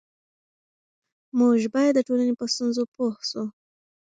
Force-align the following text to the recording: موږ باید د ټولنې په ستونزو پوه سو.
موږ 1.39 1.59
باید 1.73 1.93
د 1.95 1.99
ټولنې 2.07 2.33
په 2.39 2.45
ستونزو 2.53 2.83
پوه 2.93 3.13
سو. 3.29 3.43